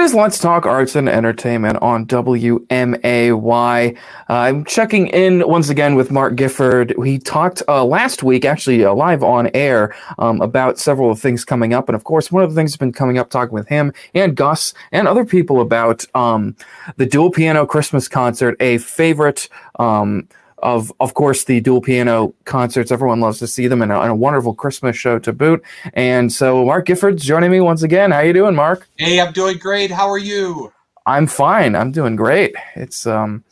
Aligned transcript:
is 0.00 0.14
Let's 0.14 0.38
Talk 0.38 0.64
Arts 0.64 0.96
and 0.96 1.10
Entertainment 1.10 1.76
on 1.82 2.06
WMAY. 2.06 3.96
Uh, 3.96 4.32
I'm 4.32 4.64
checking 4.64 5.08
in 5.08 5.46
once 5.46 5.68
again 5.68 5.94
with 5.94 6.10
Mark 6.10 6.36
Gifford. 6.36 6.94
We 6.96 7.18
talked 7.18 7.62
uh, 7.68 7.84
last 7.84 8.22
week, 8.22 8.46
actually 8.46 8.82
uh, 8.82 8.94
live 8.94 9.22
on 9.22 9.50
air, 9.52 9.94
um, 10.18 10.40
about 10.40 10.78
several 10.78 11.14
things 11.14 11.44
coming 11.44 11.74
up. 11.74 11.90
And 11.90 11.96
of 11.96 12.04
course, 12.04 12.32
one 12.32 12.42
of 12.42 12.48
the 12.48 12.56
things 12.56 12.70
that's 12.70 12.78
been 12.78 12.92
coming 12.92 13.18
up, 13.18 13.28
talking 13.28 13.52
with 13.52 13.68
him 13.68 13.92
and 14.14 14.34
Gus 14.34 14.72
and 14.90 15.06
other 15.06 15.26
people 15.26 15.60
about 15.60 16.06
um, 16.14 16.56
the 16.96 17.04
dual 17.04 17.30
piano 17.30 17.66
Christmas 17.66 18.08
concert, 18.08 18.56
a 18.58 18.78
favorite. 18.78 19.50
Um, 19.78 20.28
of 20.62 20.92
of 21.00 21.14
course 21.14 21.44
the 21.44 21.60
dual 21.60 21.80
piano 21.80 22.34
concerts. 22.44 22.90
Everyone 22.90 23.20
loves 23.20 23.38
to 23.38 23.46
see 23.46 23.66
them, 23.66 23.82
and 23.82 23.92
a, 23.92 24.00
and 24.00 24.10
a, 24.10 24.14
wonderful 24.14 24.54
Christmas 24.54 24.96
show 24.96 25.18
to 25.18 25.32
boot. 25.32 25.62
And 25.94 26.32
so, 26.32 26.64
Mark 26.64 26.86
Gifford's 26.86 27.24
joining 27.24 27.50
me 27.50 27.60
once 27.60 27.82
again. 27.82 28.10
How 28.10 28.20
you 28.20 28.32
doing, 28.32 28.54
Mark? 28.54 28.88
Hey, 28.96 29.20
I'm 29.20 29.32
doing 29.32 29.58
great. 29.58 29.90
How 29.90 30.08
are 30.08 30.18
you? 30.18 30.72
I'm 31.06 31.26
fine. 31.26 31.74
I'm 31.74 31.92
doing 31.92 32.16
great. 32.16 32.54
It's 32.76 33.06
um, 33.06 33.44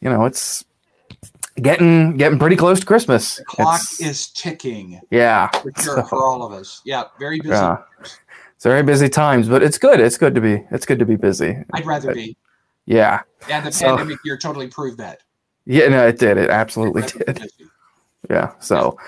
you 0.00 0.10
know, 0.10 0.24
it's 0.24 0.64
getting 1.56 2.16
getting 2.16 2.38
pretty 2.38 2.56
close 2.56 2.80
to 2.80 2.86
Christmas. 2.86 3.36
The 3.36 3.44
clock 3.44 3.80
it's, 3.80 4.00
is 4.00 4.28
ticking. 4.28 5.00
Yeah, 5.10 5.48
for 5.48 5.72
sure 5.78 5.96
so, 5.96 6.02
for 6.04 6.24
all 6.24 6.42
of 6.42 6.52
us. 6.52 6.82
Yeah, 6.84 7.04
very 7.18 7.40
busy. 7.40 7.54
Yeah. 7.54 7.78
It's 8.54 8.64
very 8.64 8.82
busy 8.82 9.10
times, 9.10 9.48
but 9.48 9.62
it's 9.62 9.76
good. 9.76 10.00
It's 10.00 10.16
good 10.16 10.34
to 10.34 10.40
be. 10.40 10.64
It's 10.70 10.86
good 10.86 10.98
to 10.98 11.04
be 11.04 11.16
busy. 11.16 11.58
I'd 11.74 11.84
rather 11.84 12.14
be. 12.14 12.36
Yeah. 12.86 13.22
Yeah, 13.48 13.60
the 13.60 13.70
so, 13.70 13.88
pandemic 13.88 14.18
year 14.24 14.38
totally 14.38 14.68
proved 14.68 14.98
that. 14.98 15.22
Yeah, 15.66 15.88
no, 15.88 16.06
it 16.06 16.18
did. 16.18 16.38
It 16.38 16.48
absolutely 16.48 17.02
did. 17.02 17.50
Yeah. 18.30 18.52
So, 18.60 18.98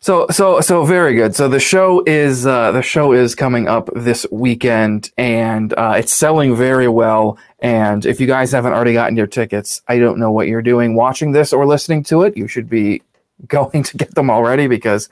so, 0.00 0.26
so, 0.30 0.60
so 0.60 0.84
very 0.84 1.14
good. 1.14 1.34
So 1.34 1.48
the 1.48 1.60
show 1.60 2.02
is 2.06 2.46
uh, 2.46 2.72
the 2.72 2.82
show 2.82 3.12
is 3.12 3.34
coming 3.34 3.68
up 3.68 3.88
this 3.94 4.26
weekend, 4.30 5.10
and 5.16 5.72
uh, 5.74 5.94
it's 5.96 6.12
selling 6.12 6.54
very 6.54 6.88
well. 6.88 7.38
And 7.60 8.04
if 8.06 8.20
you 8.20 8.26
guys 8.26 8.52
haven't 8.52 8.72
already 8.72 8.92
gotten 8.92 9.16
your 9.16 9.26
tickets, 9.26 9.82
I 9.88 9.98
don't 9.98 10.18
know 10.18 10.30
what 10.30 10.46
you're 10.46 10.62
doing 10.62 10.94
watching 10.94 11.32
this 11.32 11.52
or 11.52 11.66
listening 11.66 12.04
to 12.04 12.22
it. 12.22 12.36
You 12.36 12.46
should 12.46 12.68
be 12.68 13.02
going 13.48 13.82
to 13.82 13.96
get 13.96 14.14
them 14.14 14.30
already 14.30 14.68
because 14.68 15.08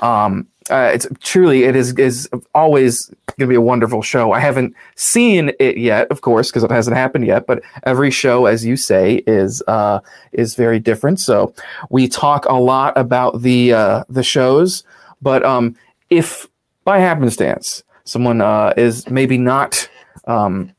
um, 0.00 0.46
uh, 0.70 0.90
it's 0.92 1.06
truly 1.20 1.64
it 1.64 1.76
is 1.76 1.92
is 1.94 2.28
always 2.54 3.06
going 3.06 3.38
to 3.38 3.46
be 3.46 3.54
a 3.54 3.60
wonderful 3.60 4.02
show. 4.02 4.32
I 4.32 4.40
haven't 4.40 4.74
seen 4.96 5.52
it 5.58 5.76
yet, 5.76 6.10
of 6.10 6.20
course, 6.20 6.50
because 6.50 6.64
it 6.64 6.70
hasn't 6.70 6.96
happened 6.96 7.26
yet. 7.26 7.46
But 7.46 7.62
every 7.84 8.10
show, 8.10 8.46
as 8.46 8.64
you 8.64 8.76
say, 8.76 9.22
is 9.26 9.62
uh, 9.66 10.00
is 10.32 10.54
very 10.54 10.78
different. 10.78 11.20
So 11.20 11.54
we 11.90 12.08
talk 12.08 12.44
a 12.46 12.54
lot 12.54 12.96
about 12.96 13.42
the 13.42 13.72
uh, 13.72 14.04
the 14.08 14.22
shows. 14.22 14.84
But 15.22 15.44
um, 15.44 15.76
if 16.08 16.48
by 16.84 16.98
happenstance 16.98 17.82
someone 18.04 18.40
uh, 18.40 18.72
is 18.76 19.08
maybe 19.08 19.38
not 19.38 19.88
um, 20.26 20.72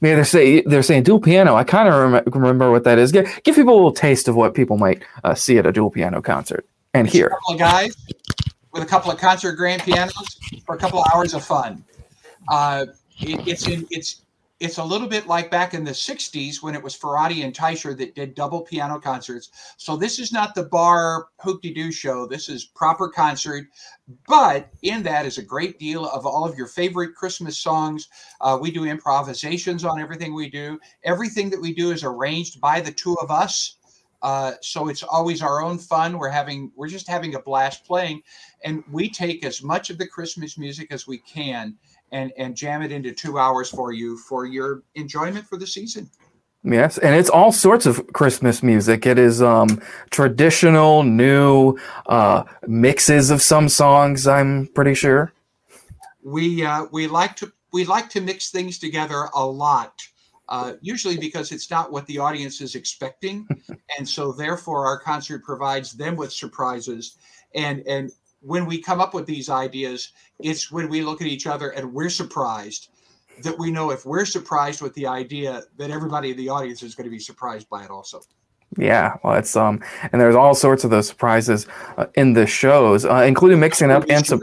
Maybe 0.00 0.14
they're 0.14 0.24
saying 0.24 0.62
they're 0.66 0.82
saying 0.82 1.04
dual 1.04 1.20
piano. 1.20 1.54
I 1.54 1.64
kind 1.64 1.88
of 1.88 2.12
rem- 2.12 2.24
remember 2.26 2.70
what 2.70 2.84
that 2.84 2.98
is. 2.98 3.10
Give, 3.12 3.26
give 3.44 3.54
people 3.54 3.74
a 3.74 3.76
little 3.76 3.92
taste 3.92 4.28
of 4.28 4.36
what 4.36 4.54
people 4.54 4.76
might 4.78 5.02
uh, 5.24 5.34
see 5.34 5.58
at 5.58 5.66
a 5.66 5.72
dual 5.72 5.90
piano 5.90 6.22
concert 6.22 6.66
and 6.94 7.08
hear. 7.08 7.36
guys 7.58 7.94
with 8.72 8.82
a 8.82 8.86
couple 8.86 9.10
of 9.10 9.18
concert 9.18 9.52
grand 9.52 9.82
pianos 9.82 10.38
for 10.66 10.74
a 10.74 10.78
couple 10.78 11.00
of 11.00 11.06
hours 11.14 11.34
of 11.34 11.44
fun. 11.44 11.84
Uh, 12.50 12.86
it, 13.20 13.46
it's 13.46 13.68
in 13.68 13.86
it's 13.90 14.22
it's 14.62 14.78
a 14.78 14.84
little 14.84 15.08
bit 15.08 15.26
like 15.26 15.50
back 15.50 15.74
in 15.74 15.82
the 15.82 15.90
60s 15.90 16.62
when 16.62 16.76
it 16.76 16.82
was 16.82 16.94
Ferrante 16.94 17.42
and 17.42 17.52
Teicher 17.52 17.98
that 17.98 18.14
did 18.14 18.36
double 18.36 18.60
piano 18.60 19.00
concerts. 19.00 19.50
So 19.76 19.96
this 19.96 20.20
is 20.20 20.32
not 20.32 20.54
the 20.54 20.62
bar 20.62 21.26
hoop-de-doo 21.40 21.90
show. 21.90 22.26
This 22.26 22.48
is 22.48 22.66
proper 22.66 23.08
concert. 23.08 23.66
But 24.28 24.68
in 24.82 25.02
that 25.02 25.26
is 25.26 25.38
a 25.38 25.42
great 25.42 25.80
deal 25.80 26.06
of 26.06 26.26
all 26.26 26.44
of 26.44 26.56
your 26.56 26.68
favorite 26.68 27.16
Christmas 27.16 27.58
songs. 27.58 28.08
Uh, 28.40 28.56
we 28.60 28.70
do 28.70 28.84
improvisations 28.84 29.84
on 29.84 30.00
everything 30.00 30.32
we 30.32 30.48
do. 30.48 30.78
Everything 31.02 31.50
that 31.50 31.60
we 31.60 31.74
do 31.74 31.90
is 31.90 32.04
arranged 32.04 32.60
by 32.60 32.80
the 32.80 32.92
two 32.92 33.16
of 33.16 33.32
us. 33.32 33.78
Uh, 34.22 34.52
so 34.60 34.88
it's 34.88 35.02
always 35.02 35.42
our 35.42 35.62
own 35.62 35.78
fun. 35.78 36.18
We're 36.18 36.28
having, 36.28 36.70
we're 36.76 36.88
just 36.88 37.08
having 37.08 37.34
a 37.34 37.40
blast 37.40 37.84
playing, 37.84 38.22
and 38.64 38.84
we 38.90 39.10
take 39.10 39.44
as 39.44 39.62
much 39.62 39.90
of 39.90 39.98
the 39.98 40.06
Christmas 40.06 40.56
music 40.56 40.92
as 40.92 41.06
we 41.06 41.18
can 41.18 41.76
and 42.12 42.32
and 42.36 42.54
jam 42.54 42.82
it 42.82 42.92
into 42.92 43.12
two 43.12 43.38
hours 43.38 43.70
for 43.70 43.92
you 43.92 44.16
for 44.18 44.46
your 44.46 44.82
enjoyment 44.94 45.46
for 45.46 45.58
the 45.58 45.66
season. 45.66 46.08
Yes, 46.64 46.98
and 46.98 47.16
it's 47.16 47.30
all 47.30 47.50
sorts 47.50 47.86
of 47.86 48.06
Christmas 48.12 48.62
music. 48.62 49.04
It 49.04 49.18
is 49.18 49.42
um, 49.42 49.82
traditional, 50.10 51.02
new 51.02 51.76
uh, 52.06 52.44
mixes 52.68 53.30
of 53.30 53.42
some 53.42 53.68
songs. 53.68 54.28
I'm 54.28 54.68
pretty 54.68 54.94
sure. 54.94 55.32
We 56.22 56.64
uh, 56.64 56.86
we 56.92 57.08
like 57.08 57.34
to 57.36 57.52
we 57.72 57.84
like 57.84 58.10
to 58.10 58.20
mix 58.20 58.50
things 58.50 58.78
together 58.78 59.28
a 59.34 59.44
lot 59.44 60.06
uh, 60.48 60.74
usually 60.80 61.16
because 61.16 61.52
it's 61.52 61.70
not 61.70 61.92
what 61.92 62.06
the 62.06 62.18
audience 62.18 62.60
is 62.60 62.74
expecting, 62.74 63.46
and 63.98 64.08
so 64.08 64.32
therefore 64.32 64.86
our 64.86 64.98
concert 64.98 65.44
provides 65.44 65.92
them 65.92 66.16
with 66.16 66.32
surprises. 66.32 67.16
And 67.54 67.82
and 67.86 68.10
when 68.40 68.66
we 68.66 68.80
come 68.80 69.00
up 69.00 69.14
with 69.14 69.26
these 69.26 69.48
ideas, 69.48 70.12
it's 70.40 70.70
when 70.70 70.88
we 70.88 71.02
look 71.02 71.20
at 71.20 71.28
each 71.28 71.46
other 71.46 71.70
and 71.70 71.92
we're 71.92 72.10
surprised 72.10 72.88
that 73.42 73.58
we 73.58 73.70
know 73.70 73.90
if 73.90 74.04
we're 74.04 74.24
surprised 74.24 74.82
with 74.82 74.92
the 74.94 75.06
idea 75.06 75.62
that 75.78 75.90
everybody 75.90 76.32
in 76.32 76.36
the 76.36 76.48
audience 76.48 76.82
is 76.82 76.94
going 76.94 77.04
to 77.04 77.10
be 77.10 77.18
surprised 77.18 77.68
by 77.68 77.84
it 77.84 77.90
also. 77.90 78.20
Yeah, 78.78 79.16
well, 79.22 79.34
it's 79.34 79.54
um, 79.54 79.82
and 80.12 80.20
there's 80.20 80.34
all 80.34 80.54
sorts 80.54 80.82
of 80.84 80.90
those 80.90 81.06
surprises 81.06 81.66
uh, 81.98 82.06
in 82.14 82.32
the 82.32 82.46
shows, 82.46 83.04
uh, 83.04 83.24
including 83.26 83.60
mixing 83.60 83.90
up 83.90 84.04
and 84.08 84.26
some 84.26 84.40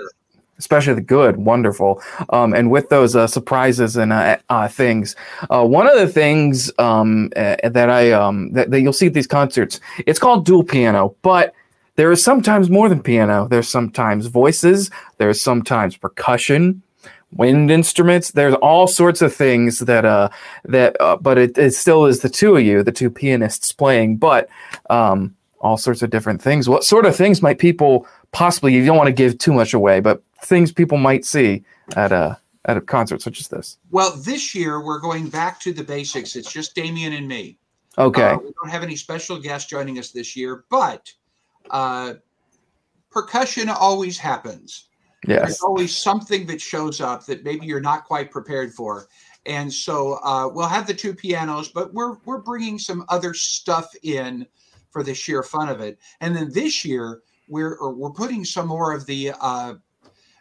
especially 0.60 0.94
the 0.94 1.02
good, 1.02 1.38
wonderful. 1.38 2.02
Um, 2.30 2.54
and 2.54 2.70
with 2.70 2.90
those 2.90 3.16
uh, 3.16 3.26
surprises 3.26 3.96
and 3.96 4.14
uh, 4.14 4.38
uh, 4.50 4.68
things, 4.68 5.16
uh, 5.50 5.66
one 5.66 5.88
of 5.88 5.98
the 5.98 6.08
things 6.08 6.72
um, 6.78 7.32
uh, 7.36 7.56
that 7.64 7.90
I 7.90 8.12
um, 8.12 8.52
that, 8.52 8.70
that, 8.70 8.82
you'll 8.82 8.94
see 8.94 9.08
at 9.08 9.14
these 9.14 9.28
concerts, 9.28 9.80
it's 10.06 10.20
called 10.20 10.46
dual 10.46 10.64
piano, 10.64 11.16
but 11.22 11.54
there 11.96 12.12
is 12.12 12.24
sometimes 12.24 12.70
more 12.70 12.88
than 12.88 13.02
piano. 13.02 13.48
There's 13.50 13.70
sometimes 13.70 14.28
voices. 14.28 14.90
There's 15.18 15.42
sometimes 15.42 15.98
percussion. 15.98 16.82
Wind 17.34 17.70
instruments. 17.70 18.32
There's 18.32 18.56
all 18.56 18.88
sorts 18.88 19.22
of 19.22 19.34
things 19.34 19.80
that 19.80 20.04
uh 20.04 20.30
that 20.66 20.96
but 21.22 21.38
it, 21.38 21.58
it 21.58 21.74
still 21.76 22.06
is 22.06 22.22
the 22.22 22.30
two 22.30 22.56
of 22.56 22.64
you, 22.64 22.84
the 22.84 22.92
two 22.92 23.10
pianists 23.10 23.72
playing, 23.72 24.18
but 24.18 24.50
um 24.90 25.36
all 25.62 25.78
sorts 25.78 26.02
of 26.02 26.10
different 26.10 26.42
things. 26.42 26.70
What 26.70 26.84
sort 26.84 27.06
of 27.06 27.16
things 27.16 27.42
might 27.42 27.60
people 27.60 28.08
possibly 28.32 28.74
you 28.74 28.86
don't 28.86 28.98
want 28.98 29.08
to 29.08 29.14
give 29.14 29.38
too 29.38 29.54
much 29.54 29.74
away, 29.74 30.00
but 30.00 30.22
things 30.44 30.72
people 30.72 30.98
might 30.98 31.26
see 31.26 31.64
at 31.96 32.12
a 32.12 32.40
at 32.66 32.78
a 32.78 32.82
concert 32.82 33.22
such 33.22 33.40
as 33.40 33.48
this? 33.48 33.78
Well, 33.92 34.16
this 34.18 34.54
year 34.54 34.84
we're 34.84 35.00
going 35.00 35.30
back 35.30 35.60
to 35.62 35.74
the 35.74 35.84
basics. 35.84 36.36
It's 36.36 36.52
just 36.52 36.76
Damien 36.76 37.14
and 37.14 37.28
me. 37.28 37.58
Okay. 37.98 38.22
Uh, 38.22 38.38
we 38.38 38.54
don't 38.62 38.72
have 38.72 38.84
any 38.84 38.96
special 38.96 39.40
guests 39.40 39.70
joining 39.70 39.98
us 39.98 40.12
this 40.12 40.36
year, 40.36 40.66
but 40.70 41.12
uh, 41.70 42.16
percussion 43.12 43.70
always 43.70 44.18
happens. 44.18 44.90
Yes. 45.28 45.42
There's 45.42 45.62
always 45.62 45.96
something 45.96 46.46
that 46.48 46.62
shows 46.62 47.02
up 47.02 47.26
that 47.26 47.44
maybe 47.44 47.66
you're 47.66 47.82
not 47.82 48.06
quite 48.06 48.32
prepared 48.32 48.74
for. 48.74 49.08
And 49.46 49.72
so 49.72 50.20
uh, 50.24 50.50
we'll 50.54 50.68
have 50.68 50.88
the 50.88 50.94
two 50.94 51.14
pianos, 51.14 51.70
but 51.70 51.94
we're 51.94 52.18
we're 52.26 52.42
bringing 52.42 52.78
some 52.78 53.06
other 53.10 53.34
stuff 53.34 53.90
in 54.04 54.46
for 54.92 55.04
the 55.04 55.14
sheer 55.14 55.44
fun 55.44 55.70
of 55.70 55.82
it. 55.82 56.00
And 56.22 56.36
then 56.36 56.52
this 56.52 56.86
year 56.86 57.22
we're 57.48 57.78
we're 57.94 58.12
putting 58.12 58.46
some 58.46 58.68
more 58.68 58.94
of 58.94 59.06
the 59.06 59.32
uh, 59.42 59.74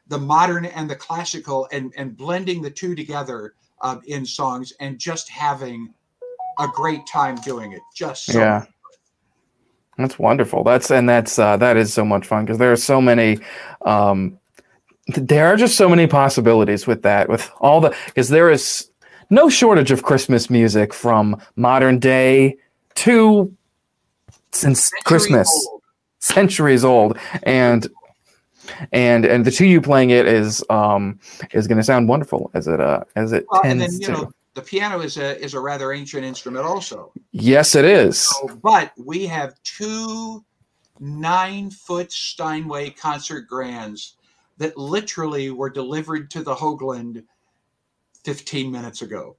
the 0.08 0.18
modern 0.18 0.64
and 0.66 0.88
the 0.90 0.96
classical 0.96 1.68
and 1.72 1.92
and 1.96 2.16
blending 2.16 2.62
the 2.62 2.70
two 2.70 2.94
together 2.94 3.54
uh, 3.82 3.98
in 4.06 4.24
songs 4.24 4.72
and 4.80 4.98
just 4.98 5.28
having 5.28 5.92
a 6.58 6.68
great 6.68 7.06
time 7.06 7.36
doing 7.36 7.72
it. 7.72 7.80
Just 7.94 8.26
so 8.26 8.38
yeah. 8.38 8.64
That's 9.96 10.18
wonderful. 10.18 10.62
That's 10.62 10.90
and 10.90 11.08
that's 11.08 11.38
uh, 11.38 11.56
that 11.56 11.76
is 11.76 11.92
so 11.92 12.04
much 12.04 12.26
fun 12.26 12.44
because 12.44 12.58
there 12.58 12.72
are 12.72 12.76
so 12.76 13.00
many 13.00 13.38
um, 13.84 14.38
there 15.08 15.46
are 15.46 15.56
just 15.56 15.76
so 15.76 15.88
many 15.88 16.06
possibilities 16.06 16.86
with 16.86 17.02
that 17.02 17.28
with 17.28 17.50
all 17.60 17.80
the 17.80 17.94
because 18.06 18.28
there 18.28 18.50
is 18.50 18.90
no 19.30 19.48
shortage 19.48 19.90
of 19.90 20.04
Christmas 20.04 20.48
music 20.48 20.94
from 20.94 21.40
modern 21.56 21.98
day 21.98 22.56
to 22.94 23.52
since 24.52 24.90
Christmas 25.04 25.48
old. 25.68 25.82
centuries 26.20 26.84
old 26.84 27.18
and 27.42 27.88
and 28.92 29.24
and 29.24 29.44
the 29.44 29.50
two 29.50 29.66
you 29.66 29.80
playing 29.80 30.10
it 30.10 30.26
is 30.26 30.64
um 30.70 31.18
is 31.52 31.66
going 31.66 31.78
to 31.78 31.84
sound 31.84 32.08
wonderful 32.08 32.50
as 32.54 32.66
it 32.66 32.80
uh 32.80 33.04
as 33.16 33.32
it 33.32 33.46
well, 33.50 33.62
tends 33.62 33.82
and 33.84 33.92
then, 33.92 34.00
you 34.00 34.06
to. 34.06 34.12
Know, 34.24 34.32
the 34.54 34.62
piano 34.62 35.00
is 35.00 35.18
a 35.18 35.40
is 35.40 35.54
a 35.54 35.60
rather 35.60 35.92
ancient 35.92 36.24
instrument 36.24 36.64
also. 36.66 37.12
Yes, 37.30 37.76
it 37.76 37.84
is. 37.84 38.18
So, 38.18 38.48
but 38.62 38.92
we 38.98 39.24
have 39.26 39.54
two 39.62 40.44
nine 41.00 41.70
foot 41.70 42.10
Steinway 42.10 42.90
concert 42.90 43.42
grands 43.42 44.16
that 44.58 44.76
literally 44.76 45.50
were 45.50 45.70
delivered 45.70 46.30
to 46.32 46.42
the 46.42 46.54
Hoogland 46.54 47.24
15 48.24 48.70
minutes 48.70 49.02
ago. 49.02 49.36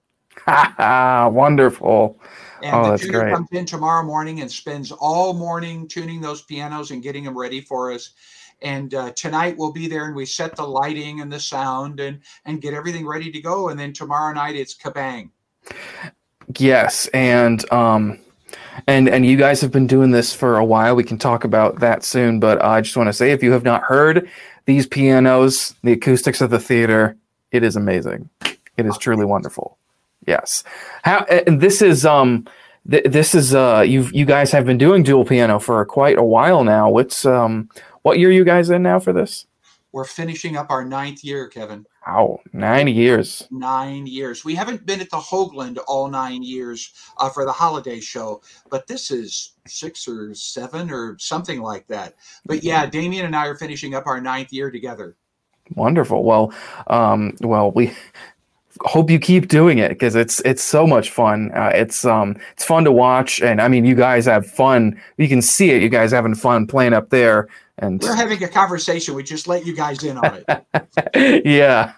Wonderful. 0.48 2.20
And 2.64 2.76
oh, 2.76 2.92
the 2.92 2.98
tuner 2.98 3.20
great. 3.20 3.34
comes 3.34 3.48
in 3.52 3.66
tomorrow 3.66 4.06
morning 4.06 4.42
and 4.42 4.52
spends 4.52 4.92
all 4.92 5.34
morning 5.34 5.88
tuning 5.88 6.22
those 6.22 6.42
pianos 6.42 6.92
and 6.92 7.04
getting 7.04 7.24
them 7.26 7.38
ready 7.38 7.62
for 7.62 7.92
us 7.92 8.12
and 8.62 8.94
uh, 8.94 9.12
tonight 9.12 9.56
we'll 9.58 9.72
be 9.72 9.88
there 9.88 10.06
and 10.06 10.16
we 10.16 10.26
set 10.26 10.56
the 10.56 10.68
lighting 10.68 11.22
and 11.22 11.32
the 11.32 11.40
sound 11.40 12.00
and 12.00 12.20
and 12.46 12.62
get 12.62 12.74
everything 12.74 13.06
ready 13.06 13.32
to 13.32 13.42
go 13.42 13.70
and 13.70 13.80
then 13.80 13.94
tomorrow 13.94 14.34
night 14.34 14.56
it's 14.56 14.76
kabang. 14.76 15.30
Yes 16.58 17.08
and 17.08 17.70
um 17.72 18.20
and 18.88 19.10
and 19.10 19.26
you 19.26 19.38
guys 19.38 19.62
have 19.62 19.72
been 19.72 19.88
doing 19.88 20.12
this 20.12 20.34
for 20.34 20.58
a 20.58 20.66
while. 20.66 20.96
We 20.96 21.04
can 21.04 21.18
talk 21.18 21.44
about 21.44 21.80
that 21.80 22.04
soon 22.04 22.40
but 22.40 22.64
i 22.64 22.82
just 22.82 22.98
want 22.98 23.08
to 23.08 23.14
say 23.14 23.32
if 23.32 23.44
you 23.44 23.52
have 23.52 23.64
not 23.64 23.84
heard 23.84 24.30
these 24.66 24.88
pianos 24.88 25.76
the 25.84 25.94
acoustics 25.94 26.42
of 26.42 26.50
the 26.50 26.60
theater 26.60 27.16
it 27.52 27.64
is 27.64 27.76
amazing. 27.76 28.30
It 28.78 28.86
is 28.86 28.98
truly 28.98 29.26
wonderful. 29.26 29.78
Yes. 30.28 30.64
How 31.04 31.24
and 31.26 31.62
this 31.62 31.82
is 31.82 32.06
um 32.06 32.46
th- 32.90 33.06
this 33.06 33.34
is 33.34 33.56
uh 33.56 33.84
you 33.86 34.04
you 34.14 34.26
guys 34.26 34.52
have 34.52 34.66
been 34.66 34.78
doing 34.78 35.04
dual 35.04 35.26
piano 35.26 35.60
for 35.60 35.84
quite 35.86 36.18
a 36.18 36.24
while 36.24 36.64
now. 36.64 36.90
What's 36.90 37.26
um 37.26 37.70
what 38.10 38.20
year 38.20 38.30
are 38.30 38.34
you 38.34 38.44
guys 38.44 38.70
in 38.70 38.84
now 38.84 39.00
for 39.00 39.14
this 39.14 39.46
we're 39.92 40.06
finishing 40.06 40.58
up 40.58 40.70
our 40.70 40.84
ninth 40.84 41.24
year 41.24 41.48
kevin 41.48 41.86
Wow, 42.10 42.40
nine 42.54 42.88
years. 42.88 43.48
Nine 43.52 44.08
years. 44.08 44.44
We 44.44 44.56
haven't 44.56 44.86
been 44.86 45.00
at 45.00 45.12
the 45.12 45.18
Hoogland 45.18 45.78
all 45.88 46.08
nine 46.08 46.42
years 46.42 46.94
uh, 47.18 47.30
for 47.30 47.46
the 47.46 47.52
holiday 47.52 48.00
show, 48.00 48.42
but 48.72 48.88
this 48.88 49.12
is 49.12 49.54
six 49.68 50.08
or 50.08 50.34
seven 50.34 50.90
or 50.90 51.18
something 51.20 51.62
like 51.62 51.86
that. 51.88 52.16
But 52.46 52.64
yeah, 52.64 52.88
Damien 52.88 53.26
and 53.26 53.36
I 53.36 53.46
are 53.46 53.56
finishing 53.56 53.94
up 53.94 54.08
our 54.08 54.20
ninth 54.20 54.52
year 54.52 54.72
together. 54.72 55.18
Wonderful. 55.76 56.24
Well, 56.24 56.52
um, 56.88 57.36
well, 57.42 57.72
we 57.72 57.94
hope 58.82 59.12
you 59.12 59.20
keep 59.20 59.48
doing 59.48 59.78
it 59.78 59.90
because 59.90 60.16
it's 60.16 60.40
it's 60.40 60.64
so 60.64 60.88
much 60.88 61.12
fun. 61.12 61.52
Uh, 61.54 61.72
it's 61.76 62.06
um 62.06 62.38
it's 62.54 62.66
fun 62.66 62.86
to 62.86 62.92
watch, 62.92 63.40
and 63.40 63.62
I 63.62 63.68
mean, 63.68 63.86
you 63.86 63.94
guys 63.94 64.26
have 64.26 64.48
fun. 64.48 65.00
You 65.18 65.28
can 65.28 65.44
see 65.44 65.70
it. 65.72 65.84
You 65.84 65.90
guys 65.90 66.12
having 66.12 66.34
fun 66.34 66.66
playing 66.66 66.94
up 66.94 67.10
there. 67.12 67.50
And 67.82 68.02
we're 68.02 68.16
having 68.16 68.44
a 68.44 68.48
conversation. 68.48 69.16
We 69.16 69.24
just 69.24 69.48
let 69.48 69.66
you 69.66 69.76
guys 69.76 70.04
in 70.04 70.18
on 70.18 70.44
it. 70.48 71.46
yeah. 71.46 71.94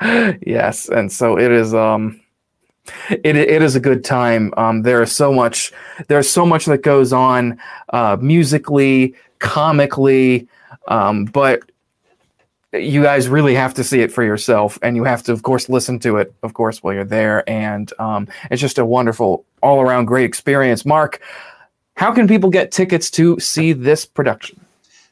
yes. 0.46 0.88
And 0.88 1.12
so 1.12 1.38
it 1.38 1.50
is 1.50 1.74
um 1.74 2.20
it 3.10 3.36
it 3.36 3.62
is 3.62 3.76
a 3.76 3.80
good 3.80 4.04
time. 4.04 4.54
Um 4.56 4.82
there 4.82 5.02
is 5.02 5.14
so 5.14 5.32
much 5.32 5.72
there's 6.08 6.28
so 6.28 6.46
much 6.46 6.66
that 6.66 6.82
goes 6.82 7.12
on 7.12 7.58
uh 7.90 8.16
musically, 8.20 9.14
comically, 9.38 10.48
um, 10.88 11.24
but 11.24 11.62
you 12.72 13.02
guys 13.02 13.28
really 13.28 13.54
have 13.54 13.74
to 13.74 13.82
see 13.82 14.00
it 14.00 14.12
for 14.12 14.22
yourself 14.22 14.78
and 14.82 14.94
you 14.94 15.02
have 15.02 15.22
to 15.24 15.32
of 15.32 15.42
course 15.42 15.68
listen 15.68 15.98
to 15.98 16.18
it 16.18 16.32
of 16.42 16.54
course 16.54 16.82
while 16.82 16.94
you're 16.94 17.04
there 17.04 17.48
and 17.50 17.92
um, 17.98 18.28
it's 18.50 18.60
just 18.60 18.78
a 18.78 18.86
wonderful 18.86 19.44
all 19.62 19.80
around 19.80 20.04
great 20.04 20.24
experience 20.24 20.86
mark 20.86 21.20
how 21.96 22.12
can 22.12 22.28
people 22.28 22.48
get 22.48 22.70
tickets 22.70 23.10
to 23.10 23.38
see 23.40 23.72
this 23.72 24.06
production 24.06 24.60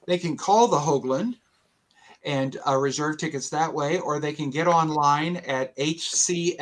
they 0.09 0.19
can 0.19 0.37
call 0.37 0.67
the 0.67 0.79
hoogland 0.79 1.35
and 2.25 2.57
uh, 2.67 2.77
reserve 2.77 3.19
tickets 3.19 3.49
that 3.51 3.73
way 3.73 4.01
or 4.01 4.19
they 4.19 4.33
can 4.33 4.51
get 4.51 4.67
online 4.67 5.37
at 5.37 5.77
hcfta.org 5.77 6.55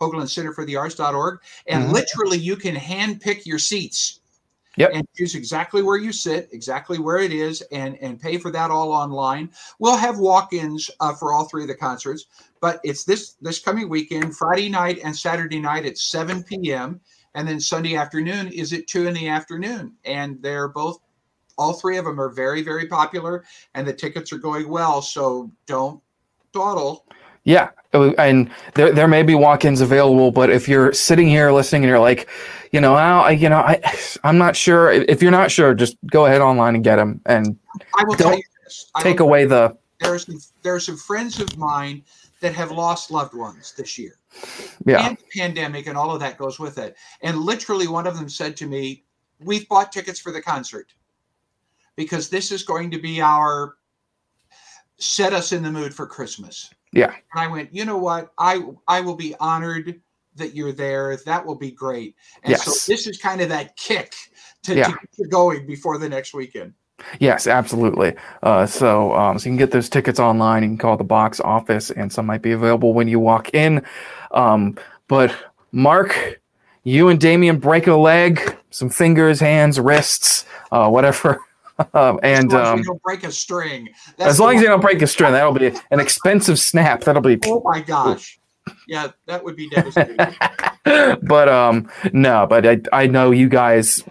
hoogland 0.00 0.28
center 0.28 0.52
for 0.54 0.64
the 0.64 0.76
arts.org 0.76 1.40
and 1.66 1.84
mm-hmm. 1.84 1.92
literally 1.92 2.38
you 2.38 2.56
can 2.56 2.74
hand 2.74 3.20
pick 3.20 3.44
your 3.44 3.58
seats 3.58 4.20
Yep. 4.76 4.90
And 4.94 5.06
choose 5.14 5.34
exactly 5.34 5.82
where 5.82 5.98
you 5.98 6.12
sit, 6.12 6.48
exactly 6.52 6.98
where 6.98 7.18
it 7.18 7.30
is, 7.30 7.60
and 7.72 7.98
and 8.00 8.18
pay 8.18 8.38
for 8.38 8.50
that 8.52 8.70
all 8.70 8.90
online. 8.90 9.50
We'll 9.78 9.98
have 9.98 10.18
walk-ins 10.18 10.90
uh, 10.98 11.12
for 11.12 11.34
all 11.34 11.44
three 11.44 11.60
of 11.60 11.68
the 11.68 11.74
concerts, 11.74 12.24
but 12.60 12.80
it's 12.82 13.04
this 13.04 13.34
this 13.42 13.58
coming 13.58 13.90
weekend, 13.90 14.34
Friday 14.34 14.70
night 14.70 15.00
and 15.04 15.14
Saturday 15.14 15.60
night 15.60 15.84
at 15.84 15.98
7 15.98 16.42
p.m. 16.42 17.02
And 17.34 17.46
then 17.46 17.60
Sunday 17.60 17.96
afternoon 17.96 18.48
is 18.48 18.72
at 18.72 18.86
two 18.86 19.06
in 19.06 19.12
the 19.12 19.28
afternoon, 19.28 19.92
and 20.06 20.40
they're 20.40 20.68
both 20.68 21.00
all 21.58 21.74
three 21.74 21.96
of 21.96 22.04
them 22.04 22.20
are 22.20 22.30
very 22.30 22.62
very 22.62 22.86
popular, 22.86 23.44
and 23.74 23.86
the 23.86 23.92
tickets 23.92 24.32
are 24.32 24.38
going 24.38 24.68
well. 24.68 25.02
So 25.02 25.50
don't 25.66 26.02
dawdle. 26.52 27.06
Yeah, 27.44 27.70
and 27.92 28.50
there 28.74 28.92
there 28.92 29.08
may 29.08 29.24
be 29.24 29.34
walk-ins 29.34 29.80
available, 29.80 30.30
but 30.30 30.48
if 30.50 30.68
you're 30.68 30.92
sitting 30.92 31.26
here 31.26 31.50
listening 31.50 31.82
and 31.82 31.88
you're 31.88 31.98
like, 31.98 32.28
you 32.70 32.80
know, 32.80 32.94
I, 32.94 33.32
you 33.32 33.48
know, 33.48 33.58
I 33.58 33.80
I'm 34.22 34.38
not 34.38 34.54
sure. 34.54 34.92
If 34.92 35.20
you're 35.20 35.32
not 35.32 35.50
sure, 35.50 35.74
just 35.74 35.96
go 36.06 36.26
ahead 36.26 36.40
online 36.40 36.76
and 36.76 36.84
get 36.84 36.96
them. 36.96 37.20
And 37.26 37.58
I 37.98 38.04
will 38.04 38.14
tell 38.14 38.36
you 38.36 38.42
this: 38.64 38.90
I 38.94 39.02
take 39.02 39.20
away 39.20 39.44
the. 39.44 39.76
There 40.00 40.14
are 40.14 40.18
some 40.18 40.38
there 40.62 40.74
are 40.74 40.80
some 40.80 40.96
friends 40.96 41.40
of 41.40 41.56
mine 41.58 42.04
that 42.40 42.54
have 42.54 42.70
lost 42.70 43.10
loved 43.10 43.34
ones 43.34 43.72
this 43.76 43.98
year. 43.98 44.14
Yeah. 44.86 45.06
And 45.06 45.18
pandemic 45.36 45.86
and 45.86 45.98
all 45.98 46.12
of 46.12 46.20
that 46.20 46.38
goes 46.38 46.58
with 46.60 46.78
it. 46.78 46.96
And 47.22 47.38
literally, 47.38 47.88
one 47.88 48.06
of 48.06 48.16
them 48.16 48.28
said 48.28 48.56
to 48.58 48.66
me, 48.66 49.04
"We've 49.40 49.68
bought 49.68 49.90
tickets 49.90 50.20
for 50.20 50.30
the 50.30 50.40
concert 50.40 50.92
because 51.96 52.28
this 52.28 52.52
is 52.52 52.62
going 52.62 52.90
to 52.90 52.98
be 52.98 53.20
our 53.20 53.74
set 54.98 55.32
us 55.32 55.52
in 55.52 55.62
the 55.62 55.70
mood 55.70 55.94
for 55.94 56.06
Christmas." 56.06 56.70
Yeah. 56.92 57.12
And 57.12 57.42
I 57.42 57.46
went, 57.46 57.74
you 57.74 57.84
know 57.84 57.98
what? 57.98 58.32
I 58.38 58.62
I 58.86 59.00
will 59.00 59.16
be 59.16 59.34
honored 59.40 60.00
that 60.36 60.54
you're 60.54 60.72
there. 60.72 61.16
That 61.16 61.44
will 61.44 61.54
be 61.54 61.70
great. 61.70 62.14
And 62.42 62.52
yes. 62.52 62.64
so 62.64 62.92
this 62.92 63.06
is 63.06 63.18
kind 63.18 63.40
of 63.40 63.48
that 63.48 63.76
kick 63.76 64.14
to, 64.64 64.74
yeah. 64.74 64.88
to 64.88 64.98
get 65.18 65.30
going 65.30 65.66
before 65.66 65.98
the 65.98 66.08
next 66.08 66.34
weekend. 66.34 66.74
Yes, 67.18 67.46
absolutely. 67.46 68.14
Uh, 68.42 68.64
so, 68.66 69.14
um, 69.14 69.38
so 69.38 69.46
you 69.46 69.50
can 69.50 69.56
get 69.56 69.72
those 69.72 69.88
tickets 69.88 70.20
online. 70.20 70.62
You 70.62 70.68
can 70.70 70.78
call 70.78 70.96
the 70.96 71.04
box 71.04 71.40
office, 71.40 71.90
and 71.90 72.12
some 72.12 72.26
might 72.26 72.42
be 72.42 72.52
available 72.52 72.94
when 72.94 73.08
you 73.08 73.18
walk 73.18 73.52
in. 73.54 73.84
Um, 74.30 74.76
but 75.08 75.34
Mark, 75.72 76.40
you 76.84 77.08
and 77.08 77.20
Damien 77.20 77.58
break 77.58 77.86
a 77.88 77.96
leg, 77.96 78.56
some 78.70 78.88
fingers, 78.88 79.40
hands, 79.40 79.80
wrists, 79.80 80.46
uh, 80.70 80.88
whatever. 80.88 81.40
Um, 81.94 82.20
and 82.22 82.46
as 82.46 82.52
long 82.52 82.66
um, 82.66 82.78
as 82.78 82.78
you 82.78 82.84
don't 82.84 83.02
break 83.02 83.24
a 83.24 83.32
string. 83.32 83.88
That's 84.16 84.30
as 84.30 84.40
long 84.40 84.56
as 84.56 84.62
you 84.62 84.68
don't 84.68 84.80
break 84.80 85.02
a 85.02 85.06
string, 85.06 85.32
that'll 85.32 85.52
be 85.52 85.72
an 85.90 86.00
expensive 86.00 86.58
snap. 86.58 87.04
That'll 87.04 87.22
be. 87.22 87.38
Oh 87.46 87.62
my 87.64 87.80
gosh! 87.80 88.38
Yeah, 88.86 89.08
that 89.26 89.44
would 89.44 89.56
be 89.56 89.68
devastating. 89.68 90.16
but 91.22 91.48
um, 91.48 91.90
no, 92.12 92.46
but 92.48 92.66
I 92.66 92.80
I 92.92 93.06
know 93.06 93.30
you 93.30 93.48
guys 93.48 94.04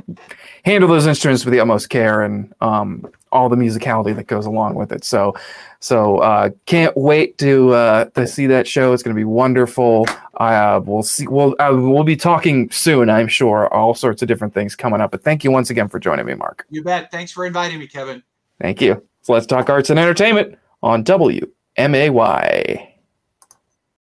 handle 0.64 0.90
those 0.90 1.08
instruments 1.08 1.46
with 1.46 1.54
the 1.54 1.60
utmost 1.60 1.90
care 1.90 2.22
and 2.22 2.54
um 2.62 3.06
all 3.32 3.50
the 3.50 3.56
musicality 3.56 4.16
that 4.16 4.28
goes 4.28 4.46
along 4.46 4.76
with 4.76 4.92
it. 4.92 5.04
So 5.04 5.36
so 5.80 6.20
uh, 6.20 6.52
can't 6.66 6.96
wait 6.96 7.38
to 7.40 7.74
uh, 7.74 8.06
to 8.06 8.28
see 8.28 8.46
that 8.48 8.68
show. 8.68 8.94
It's 8.94 9.02
going 9.02 9.16
to 9.16 9.20
be 9.20 9.26
wonderful. 9.26 10.06
Uh, 10.36 10.80
we'll 10.84 11.04
see. 11.04 11.28
We'll 11.28 11.56
uh, 11.60 11.72
we'll 11.74 12.04
be 12.04 12.16
talking 12.16 12.70
soon. 12.72 13.10
I'm 13.10 13.28
sure 13.28 13.72
all 13.74 13.94
sorts 13.94 14.22
of 14.22 14.28
different 14.28 14.54
things 14.54 14.76
coming 14.76 15.02
up. 15.02 15.12
But 15.12 15.24
thank 15.24 15.44
you 15.44 15.52
once 15.52 15.70
again 15.70 15.88
for 15.88 16.00
joining 16.00 16.26
me, 16.26 16.36
Mark. 16.36 16.66
You 16.70 16.84
bet. 16.84 17.12
Thanks 17.12 17.32
for 17.32 17.46
inviting 17.46 17.80
me, 17.80 17.88
Kevin. 17.88 18.22
Thank 18.62 18.80
you. 18.82 19.04
So 19.24 19.34
let's 19.34 19.46
talk 19.46 19.70
arts 19.70 19.90
and 19.90 20.00
entertainment 20.00 20.58
on 20.84 21.04
WMAY. 21.04 22.91